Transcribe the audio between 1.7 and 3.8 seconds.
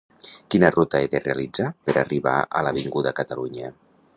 per arribar a l'Avinguda Catalunya?